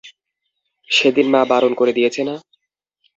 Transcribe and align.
সেদিন 0.89 1.27
মা 1.33 1.41
বারণ 1.51 1.71
করে 1.79 1.91
দিয়েছে 1.97 2.21
না? 2.23 2.35